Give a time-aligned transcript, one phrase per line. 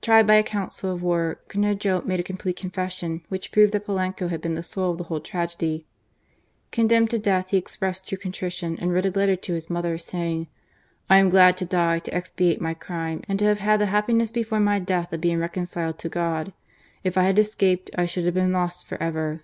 [0.00, 4.30] Tried by a council of war, Cornejo made a complete confession, which proved that Polanco
[4.30, 5.84] had been the soul of the whole tragedy.
[6.72, 10.46] Condemned to death, he expressed true contrition and wrote a letter to his mother, saying:
[11.10, 14.32] "I am glad to die to expiate my crime and to have had the happiness
[14.32, 16.54] before my death of being reconciled to God.
[17.04, 19.42] If I had escaped I should have been lost for ever."